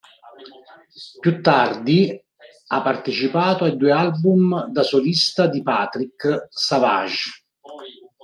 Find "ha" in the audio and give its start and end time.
2.69-2.81